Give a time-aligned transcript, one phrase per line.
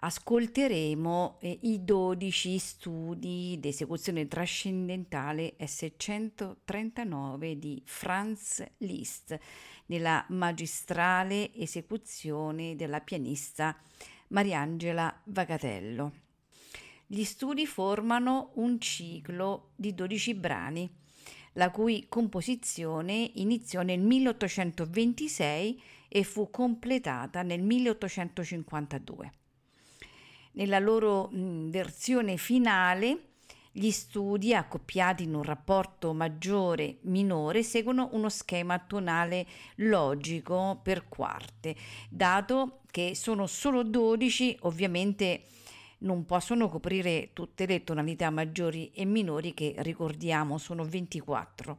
[0.00, 9.36] ascolteremo eh, i 12 studi di esecuzione trascendentale S139 di Franz Liszt
[9.86, 13.76] nella magistrale esecuzione della pianista
[14.28, 16.12] Mariangela Vagatello.
[17.06, 20.88] Gli studi formano un ciclo di 12 brani,
[21.54, 29.32] la cui composizione iniziò nel 1826 e fu completata nel 1852.
[30.58, 33.26] Nella loro mh, versione finale
[33.70, 41.76] gli studi, accoppiati in un rapporto maggiore-minore, seguono uno schema tonale logico per quarte,
[42.10, 45.44] dato che sono solo 12, ovviamente
[45.98, 51.78] non possono coprire tutte le tonalità maggiori e minori che ricordiamo sono 24,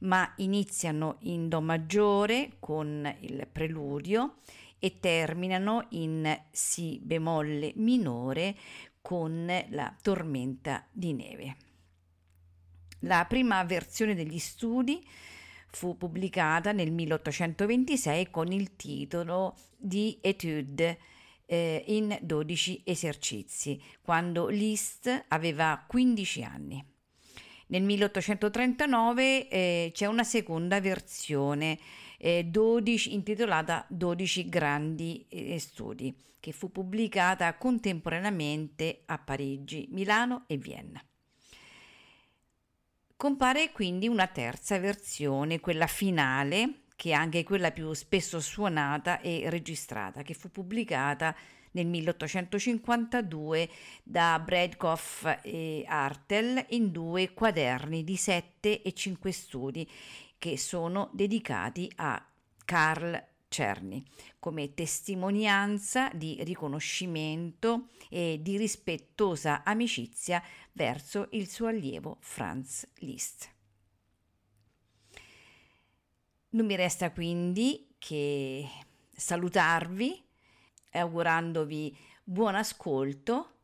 [0.00, 4.38] ma iniziano in Do maggiore con il preludio
[4.78, 8.56] e terminano in Si bemolle minore
[9.00, 11.56] con la tormenta di neve.
[13.02, 15.06] La prima versione degli studi
[15.70, 20.98] fu pubblicata nel 1826 con il titolo di Etude
[21.46, 26.84] eh, in 12 esercizi, quando Liszt aveva 15 anni.
[27.68, 31.78] Nel 1839 eh, c'è una seconda versione
[32.18, 40.56] eh, 12, intitolata 12 grandi eh, studi, che fu pubblicata contemporaneamente a Parigi, Milano e
[40.56, 41.02] Vienna.
[43.16, 49.44] Compare quindi una terza versione, quella finale, che è anche quella più spesso suonata e
[49.48, 51.34] registrata, che fu pubblicata
[51.72, 53.68] nel 1852
[54.02, 59.88] da Bredkoff e Artel in due quaderni di 7 e 5 studi
[60.38, 62.24] che sono dedicati a
[62.64, 64.04] Carl Cerny
[64.38, 73.50] come testimonianza di riconoscimento e di rispettosa amicizia verso il suo allievo Franz Liszt.
[76.50, 78.66] Non mi resta quindi che
[79.10, 80.24] salutarvi
[80.92, 83.56] augurandovi buon ascolto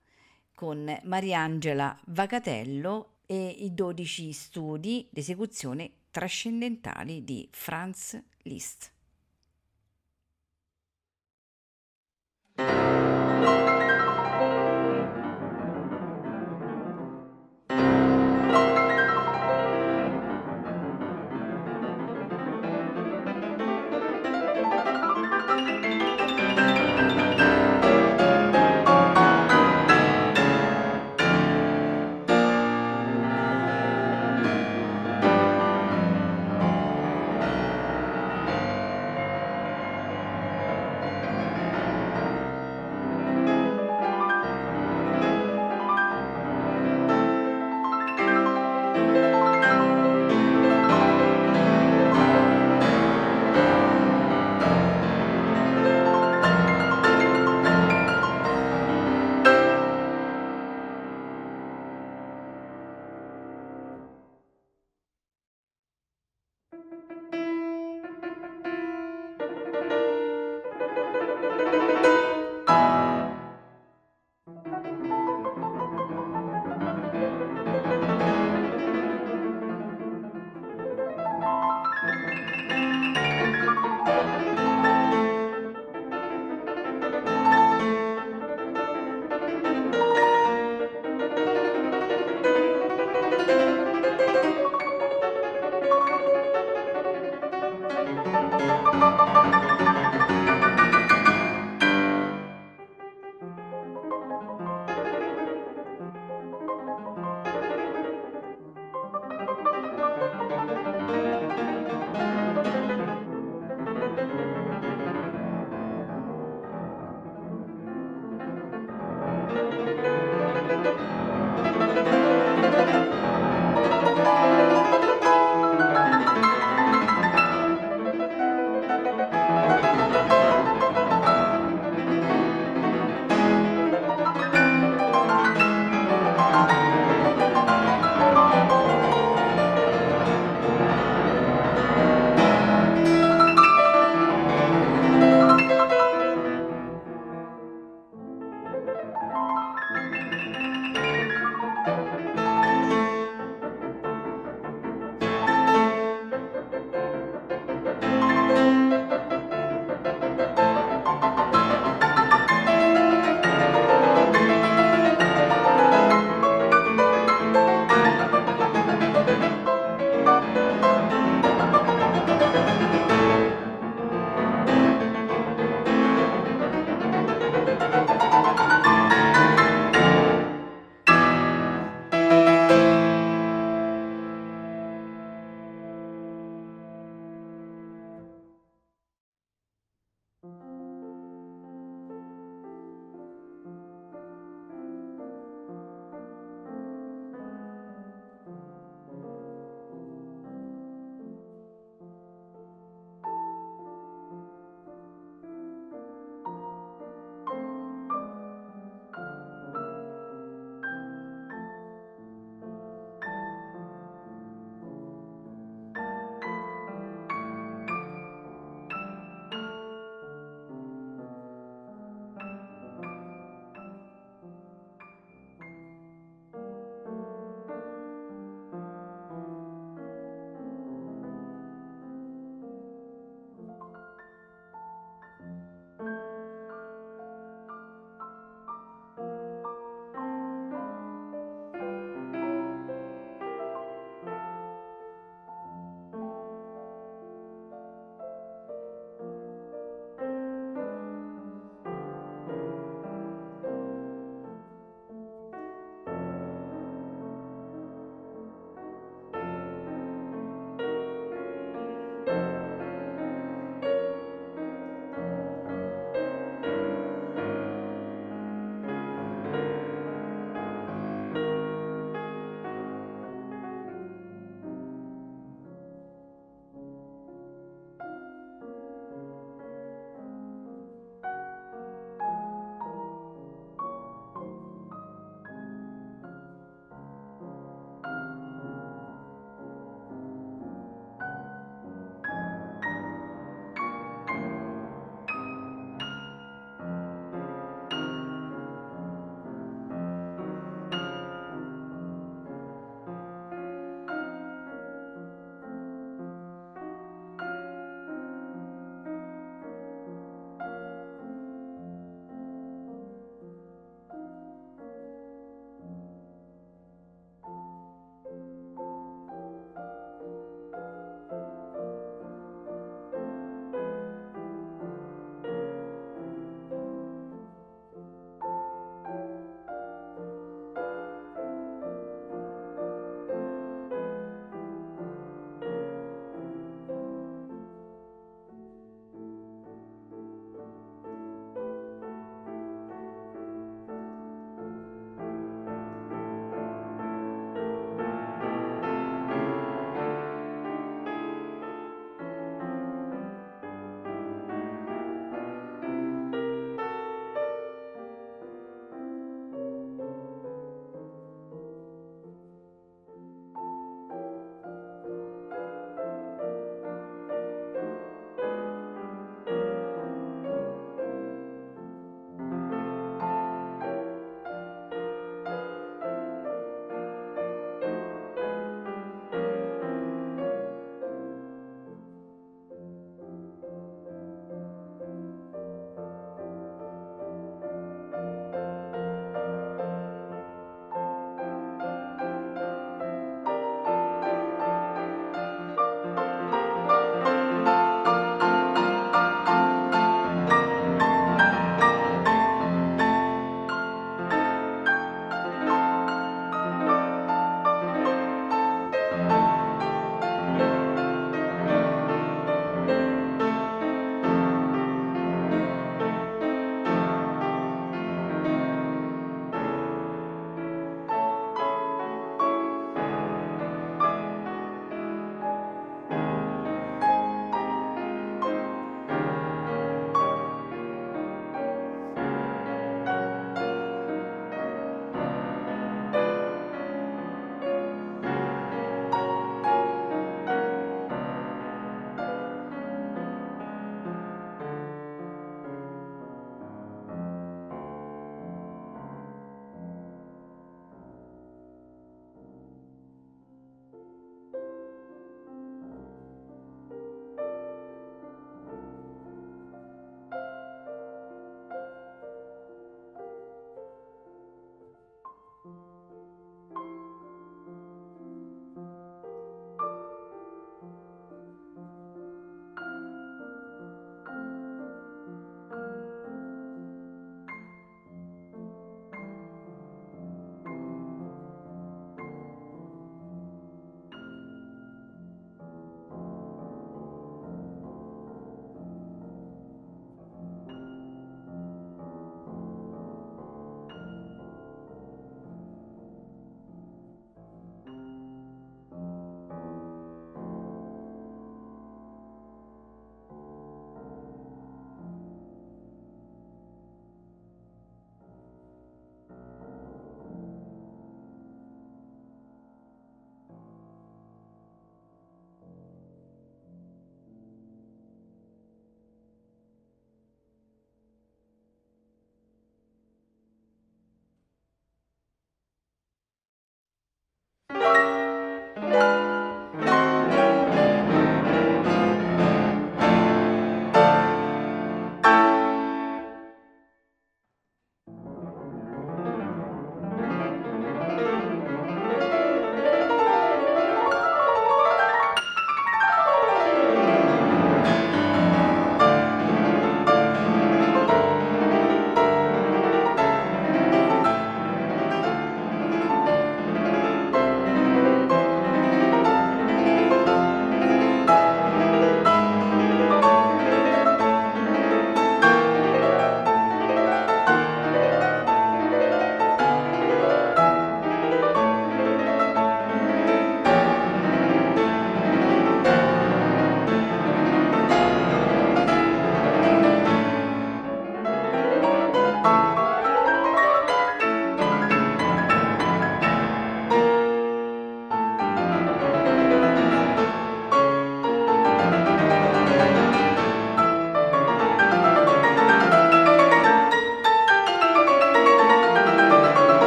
[0.54, 8.93] con Mariangela Vagatello e i 12 studi d'esecuzione trascendentali di Franz Liszt.